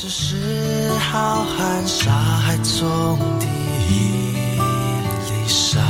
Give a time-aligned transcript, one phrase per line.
[0.00, 0.36] 只是
[1.10, 3.46] 浩瀚沙海中的
[3.90, 3.92] 一
[5.26, 5.80] 粒沙，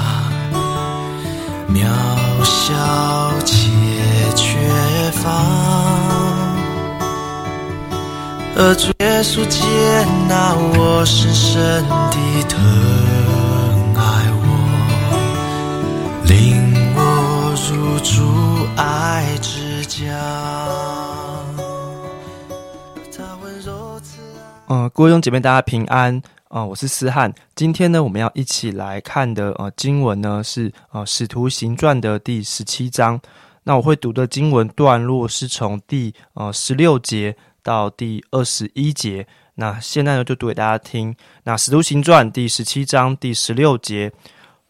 [1.69, 1.85] 渺
[2.43, 2.73] 小
[3.45, 3.55] 且
[4.35, 4.59] 缺
[5.11, 5.29] 乏。
[8.57, 9.61] 而主耶稣接
[10.27, 12.17] 纳我，深深地
[12.49, 12.59] 疼
[13.95, 14.01] 爱
[14.41, 14.49] 我，
[16.25, 16.33] 领
[16.97, 16.99] 我
[17.69, 18.09] 入主
[18.75, 20.01] 爱之家。
[23.15, 23.73] 他温柔
[24.69, 24.91] 嗯。
[24.91, 27.33] 各位弟兄姐妹，大家平安啊、我是思翰。
[27.55, 33.21] 今天呢，我们要一起来看的呃经文呢是呃《使徒行传》的第十七章。
[33.65, 39.27] 那我会读的经文段落是从第呃十六节到第二十一节。
[39.57, 41.15] 那现在呢，就读给大家听。
[41.45, 44.11] 那《使徒行传》第十七章第十六节，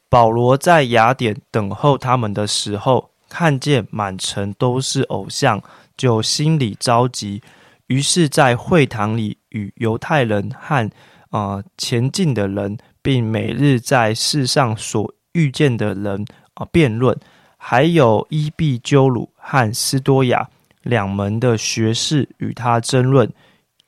[0.08, 5.62] 保罗在雅典等候他们的时候，看见满城都是偶像，
[5.96, 7.40] 就心里着急。
[7.88, 10.90] 于是，在会堂里与犹太人和
[11.30, 16.22] 呃前进的人，并每日在世上所遇见的人
[16.54, 17.18] 啊、呃辩论，
[17.56, 20.48] 还有伊壁鸠鲁和斯多亚
[20.82, 23.32] 两门的学士与他争论。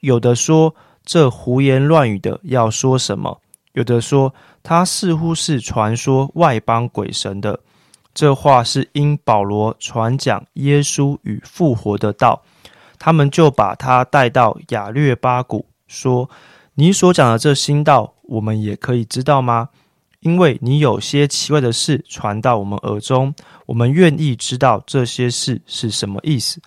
[0.01, 3.39] 有的说这胡言乱语的要说什么；
[3.75, 7.61] 有的说他似乎是传说外邦鬼神的。
[8.14, 12.42] 这话是因保罗传讲耶稣与复活的道。
[13.01, 16.31] 他们就把他带到雅略巴谷，说
[16.77, 19.70] ：“你所讲的这新道，我们也可以知道吗？
[20.20, 23.34] 因为你有些奇怪的事传到我们耳中，
[23.65, 26.61] 我们愿意知道这些事是什么意思。”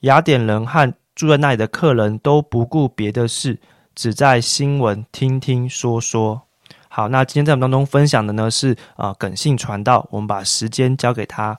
[0.00, 3.60] 雅典人和住在那里的客人都不顾别的事，
[3.94, 6.42] 只在新闻听听说说。
[6.88, 11.56] 好，那今天在我们当中分享的呢是啊、呃耿信传道，我们把时间交给他。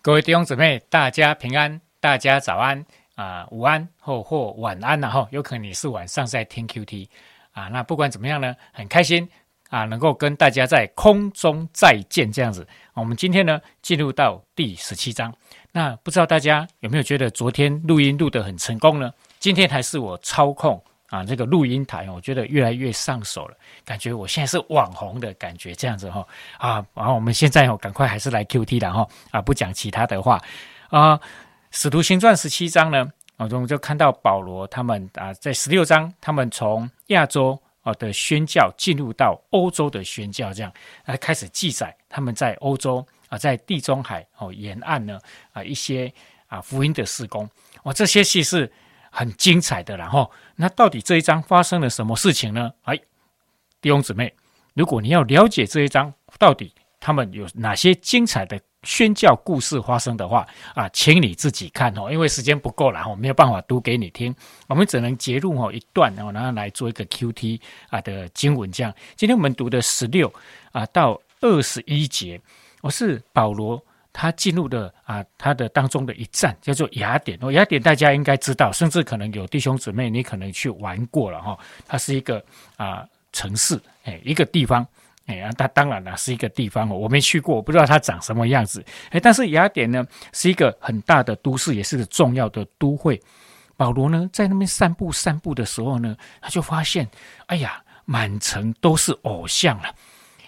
[0.00, 2.84] 各位弟兄姊妹，大家平安，大家早安
[3.14, 7.06] 啊、午安或或晚安然、后有可能你是晚上在听 QT
[7.52, 9.28] 啊，那不管怎么样呢，很开心
[9.68, 12.66] 啊，能够跟大家在空中再见这样子。
[12.94, 15.32] 我们今天呢进入到第十七章，
[15.72, 19.12] 那不知道大家有没有觉得昨天录音录得很成功呢？
[19.38, 30.40] 今天还是我操控啊这个录音台，我觉得越来越上手了，感觉我现在是网红的感觉这样子哈、啊，然后我们现在哦赶快还是来 QT 了哈啊，不讲其他的话
[30.88, 31.20] 啊。
[31.74, 40.70] 使徒行传十七章呢，啊，我们就看到保罗他们啊，在十六章，他们从亚洲啊的宣教进入到欧洲的宣教，这样
[41.04, 45.18] 啊开始记载他们在欧洲啊，在地中海哦沿岸呢
[45.52, 46.12] 啊一些
[46.46, 47.48] 啊福音的施工，
[47.84, 48.70] 哇，这些戏是
[49.10, 49.96] 很精彩的。
[49.96, 52.70] 然后，那到底这一章发生了什么事情呢？
[52.82, 52.94] 哎，
[53.80, 54.34] 弟兄姊妹，
[54.74, 64.34] 如果你要了解这一章到底他们有哪些精彩的宣教故事发生的话啊，请你自己看哦，因为时间不够了，我没有办法读给你听，
[64.68, 67.60] 我们只能截录哦一段哦，然后来做一个 QT
[67.90, 68.92] 啊的经文这样。
[69.16, 70.32] 今天我们读的十六
[70.72, 72.40] 啊到二十一节，
[72.80, 73.82] 我是保罗。
[74.14, 82.44] 他进入的啊，他的当中的一站叫做雅典哦，雅典大家应该知道，甚至可能有弟兄姊妹你可能去玩过了哈、它是一个
[82.76, 84.86] 啊城市，哎，一个地方，
[85.26, 93.20] 哎，啊，它当然了是一个地方哦，我没去过，我不知道它长什么样子，哎，但是雅典呢是一个很大的都市，也是个重要的都会。
[93.76, 97.08] 保罗呢在那边散步散步的时候呢，他就发现，
[97.46, 99.94] 哎呀，满城都是偶像了。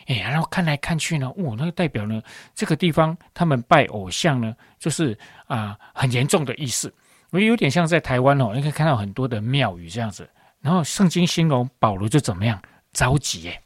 [0.06, 2.22] 哎，然后看来看去呢，哦，那个代表呢，
[2.54, 6.92] 这个地方他们拜偶像呢，就是啊、很严重的意思。
[7.30, 10.28] 我有点像在台湾哦，你可以看到很多的庙宇这样子。
[10.60, 12.60] 然后圣经形容保罗就怎么样
[12.92, 13.60] 着急耶，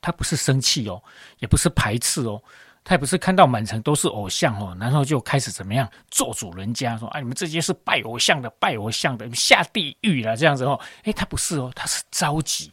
[0.00, 1.02] 他不是生气哦，
[1.38, 2.42] 也不是排斥哦，
[2.82, 10.80] 他也不是看到满城都是偶像哦，然后就开始怎么样做主人家说啊，你们这些是拜偶像的，拜偶像的，你们下地狱了这样子哦。
[11.04, 12.72] 诶，他不是哦，他是着急。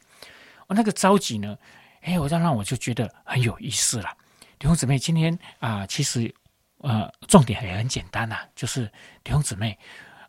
[0.68, 1.58] 哦，那个着急呢，
[2.02, 4.10] 哎，我让让我就觉得很有意思了。
[4.60, 6.34] 弟兄姊妹，今天啊、其实
[6.80, 8.86] 呃，重点也很简单呐、就是
[9.24, 9.78] 弟兄姊妹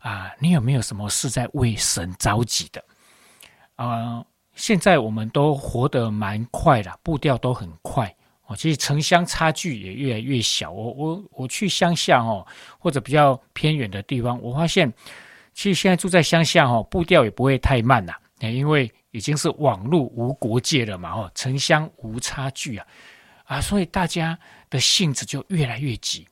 [0.01, 2.83] 啊、你有没有什么是在为神着急的？
[3.75, 4.23] 啊、
[4.59, 8.13] 现在我们都活得蛮快的，步调都很快。
[8.45, 10.69] 哦，其实城乡差距也越来越小。
[10.69, 12.45] 我我我去乡下哦，
[12.77, 14.91] 或者比较偏远的地方，我发现
[15.53, 22.85] 其实现在住在乡下哦，步调也不会太慢呐、哎因为已经是网络无国界了嘛，哦，城乡无差距啊，
[23.45, 24.37] 啊，所以大家
[24.69, 26.27] 的性子就越来越急。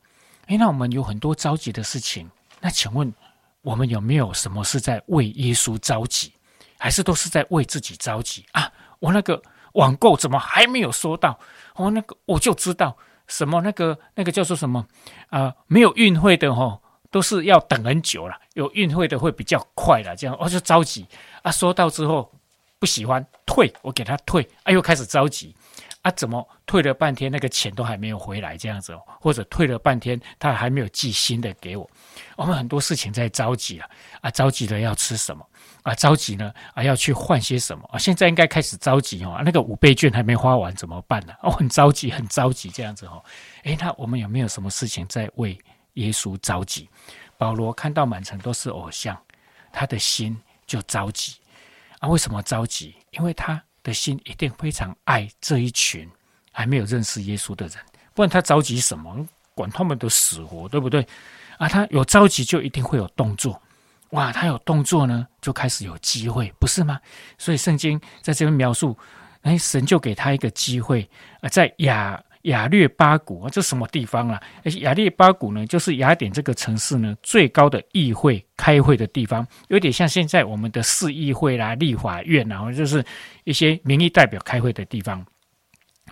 [0.48, 2.30] 哎，那我们有很多着急的事情，
[2.60, 3.14] 那请问
[3.62, 6.34] 我们有没有什么是在为耶稣着急，
[6.78, 8.72] 还是都是在为自己着急啊？
[9.00, 9.42] 我那个
[9.74, 11.40] 网购怎么还没有收到？
[11.76, 12.98] 我，那个我就知道
[13.28, 14.86] 什么那个那个叫做什么
[15.30, 16.82] 啊、没有运费的哦，
[17.12, 21.06] 都是要等很久了，有运费的会比较快了，这样我就着急
[21.44, 21.52] 啊。
[21.52, 22.32] 收到之后
[22.80, 25.56] 不喜欢退，我给他退，啊又开始着急
[26.08, 31.90] 啊，怎么退了半天那个钱都还没有回来这样子，或者退了半天他还没有寄新的给我，
[32.38, 33.90] 我们很多事情在着急啊
[34.22, 35.46] 啊，着急了要吃什么
[35.84, 35.94] 啊？
[35.96, 37.98] 着急呢啊要去换些什么啊？
[38.00, 41.34] 现在应该开始着急哦，那个五倍券还没花完怎么办呢？
[41.42, 43.22] 哦，很着急，很着急这样子哦。
[43.64, 45.60] 诶，那我们有没有什么事情在为？
[45.94, 46.88] 耶稣着急，
[47.40, 49.20] 保罗看到满城都是偶像，
[49.72, 51.38] 他的心就着急
[51.98, 52.08] 啊！
[52.08, 52.96] 为什么着急？
[53.10, 56.06] 因为他的心一定非常爱这一群
[56.52, 57.78] 还没有认识耶稣的人，
[58.14, 59.26] 不然他着急什么？
[59.56, 61.08] 管他们的死活，对不对？
[61.58, 63.60] 啊，他有着急就一定会有动作，
[64.10, 64.30] 哇！
[64.34, 67.00] 他有动作呢，就开始有机会，不是吗？
[67.38, 68.96] 所以圣经在这边描述，
[69.44, 72.22] 哎，神就给他一个机会啊，在亚。
[72.48, 74.42] 雅略巴谷啊，这什么地方啊？
[74.80, 83.04] 雅略巴谷呢，就是雅典这个城市呢最高的议会开会的地方，有点像现在我们的市议会啦、立法院然后，就是
[83.44, 85.26] 一些民意代表开会的地方。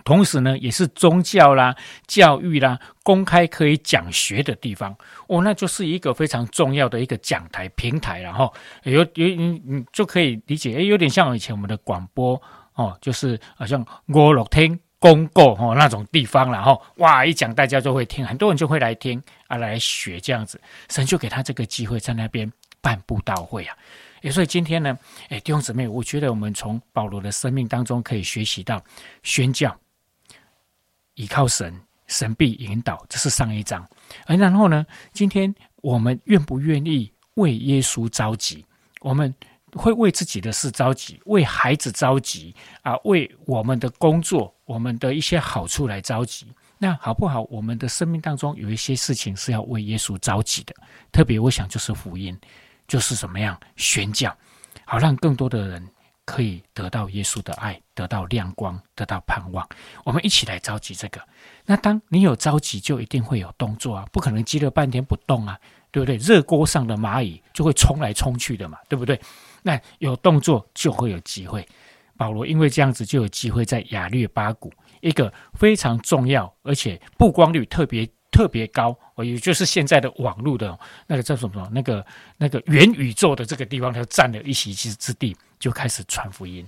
[0.04, 1.74] 同时呢，也是宗教啦、
[2.06, 4.94] 教育啦公开可以讲学的地方。
[5.26, 8.52] 哦，那就是一个非常重要的一个讲台平台，然后
[8.84, 12.40] 有有你你就可以理解，诶，有点像以前我们的广播
[12.74, 14.78] 哦，就是好像五六天。
[14.98, 22.50] 公告哦那种地方然后哇一讲大家就会听，很多人就会来听啊来学这样子，神就给他这个机会在那边
[22.80, 23.76] 办布道会啊。
[24.22, 24.98] 也所以今天呢，
[25.28, 28.82] 哎弟兄姊妹，我觉得我们从保罗的生命当中可以学习到
[29.22, 29.76] 宣教，
[31.14, 33.86] 依靠神，神必引导，这是上一章。
[34.26, 38.64] 而然后呢，今天我们愿不愿意为耶稣着急？
[39.00, 39.34] 我们。
[39.76, 46.46] 会为自己的事着急，为孩子着急啊，为我们的工作、我们的一些好处来着急。
[46.78, 47.42] 那好不好？
[47.50, 50.74] 我们的生命当中有一些事情是要为耶稣着急的，
[51.10, 52.38] 特别我想就是福音，
[52.86, 54.36] 就是怎么样宣教，
[54.84, 55.88] 好让更多的人
[56.26, 59.66] 可以得到耶稣的爱，得到亮光，得到盼望。
[60.04, 61.18] 我们一起来着急这个。
[61.64, 65.58] 那当你有着急，就一定会有动作啊，不可能积了半天不动啊，
[65.90, 66.16] 对不对？
[66.18, 69.18] 热锅上的蚂蚁就会冲来冲去的嘛，对不对？
[69.66, 71.66] 那有动作就会有机会，
[72.16, 80.78] 保罗因为这样子就有机会在亚略巴谷一个非常重要而且曝光率特别特别高哦，也就是现在的网络的
[81.08, 86.64] 那个叫什么那个那个元宇宙的这个地方，他占了一席之之地，就开始传福音，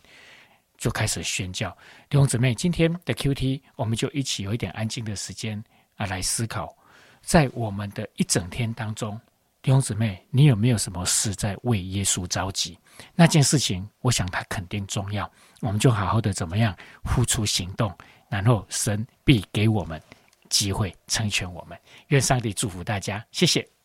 [0.76, 1.70] 就开始宣教。
[2.08, 5.62] 弟兄姊妹，今天的 Q T，我们就一起有一点安静的时间
[5.94, 6.76] 啊，来思考，
[7.22, 9.20] 在我们的一整天当中。
[9.60, 12.78] 弟兄姊妹，你有没有什么事在为耶稣着急？
[13.14, 15.30] 那件事情，我想它肯定重要。
[15.60, 17.92] 我们就好好的怎么样付出行动，
[18.30, 20.00] 然后神必给我们
[20.48, 21.78] 机会成全我们。
[22.08, 23.77] 愿上帝祝福大家，谢谢。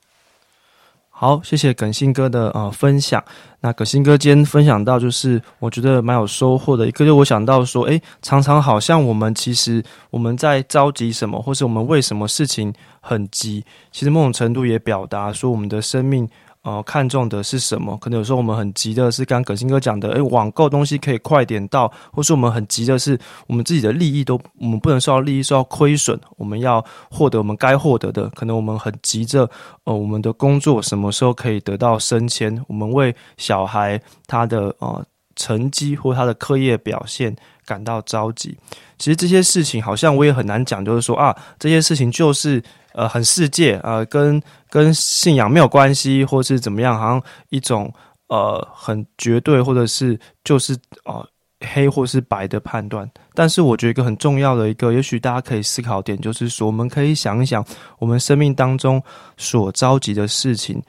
[1.15, 3.24] 好，谢谢耿新哥的呃分享。
[3.62, 16.27] 那耿新哥今天分享到，就是我觉得蛮有收获的一个，就我想到说，诶，常常好像我们其实我们在着急什么，或是我们为什么事情很急，其实某种程度也表达说我们的生命。
[16.63, 17.98] 哦，看重的是什么？
[17.98, 28.29] 可能有时候我们很急的是，刚葛新哥讲的，诶，网购东西可以快点到，或是我们很急的是，我们自己的利益都，我们不能受到利益受到亏损，我们要获得我们该获得的。
[28.29, 29.50] 可能我们很急着，
[29.84, 32.58] 呃，我们的工作什么时候可以得到升迁？
[32.70, 35.05] 我们为小孩他的呃
[35.36, 37.36] 成绩或他的课业表现
[37.66, 38.58] 感到着急。
[38.98, 42.63] 其实这些事情好像我也很难讲，就是说啊，这些事情就是。
[42.96, 47.92] 呃，很世界啊，跟跟信仰没有关系，或是怎么样，好像一种
[48.28, 51.28] 呃很绝对，或者是就是呃
[51.62, 53.10] 黑或是白的判断。
[53.34, 57.66] 但是我觉得一个很重要的一个，也许大家可以思考点，就是说，我们可以想一想，
[57.98, 59.02] 我们生命当中
[59.38, 60.80] 所着急的事情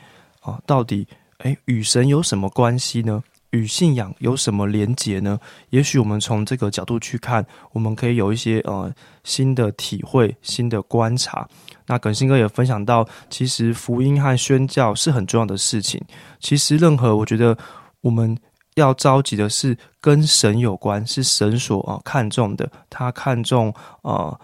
[0.42, 1.08] 啊，到底
[1.38, 3.24] 诶与神有什么关系呢？
[3.54, 5.38] 与信仰有什么连结呢？
[5.70, 8.92] 也许我们从这个角度去看，我们可以有一些呃
[9.22, 11.48] 新的体会、新的观察。
[11.86, 16.02] 那耿新哥也分享到，其实福音和宣教是很重要的事情。
[16.40, 17.56] 其实任何我觉得
[18.00, 18.36] 我们
[18.74, 22.68] 要着急的是跟神有关，是神所啊看重的。
[22.90, 24.40] 他看重呃，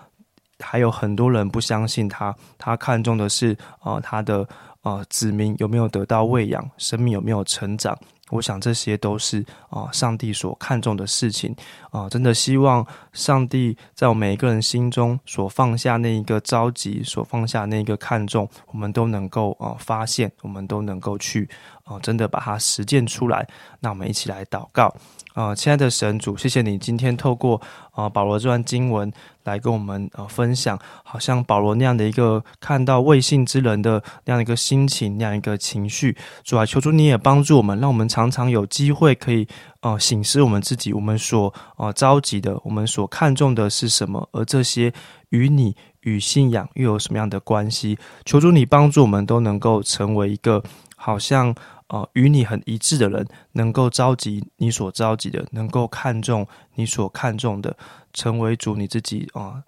[0.60, 4.46] 还有很多人不相信他，他看重的是啊他的
[4.82, 7.98] 啊子民有没有得到喂养，生命有没有成长。
[8.30, 11.54] 我想这些都是啊，上帝所看重的事情
[11.90, 12.08] 啊！
[12.08, 21.48] 真的希望上帝在我们每一个人心中所放下那一个着急，所放下那一个看重，我们都能够啊发现，我们都能够去
[21.90, 23.46] 哦，真的把它实践出来。
[23.80, 24.94] 那我们一起来祷告
[25.34, 36.16] 啊，亲爱的神主，谢谢你今天透过啊保罗这段经文来跟我们呃分享，好像保罗那样的一个看到未信之人的那样一个心情，那样一个情绪。
[36.44, 39.48] 主啊，求主你也帮助我们，让我们常常有机会可以
[39.80, 44.92] 呃醒思我们自己，我们所呃着急的，我们所看重的是什么，而这些
[45.30, 47.98] 与你与信仰又有什么样的关系？
[48.24, 50.62] 求主你帮助我们都能够成为一个
[50.94, 51.54] 好像。
[51.90, 57.76] 啊，与你很一致的人，能够召集你所召集的，能够看重你所看重的，
[58.12, 59.64] 成为主你自己啊，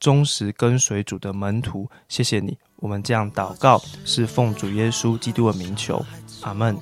[0.00, 1.88] 忠实跟随主的门徒。
[2.08, 6.04] 谢谢你，我们这样祷告是奉主耶稣基督的名求，
[6.40, 6.76] 阿门。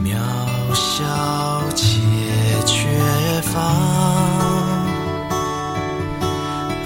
[0.00, 0.14] 渺
[0.72, 1.04] 小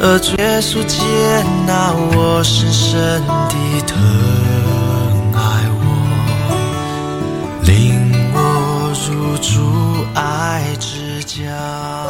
[0.05, 0.99] 而耶稣接
[1.65, 3.55] 纳我，深深地
[3.87, 3.97] 疼
[5.33, 5.39] 爱
[5.79, 5.81] 我，
[7.63, 12.02] 领我入住爱之家。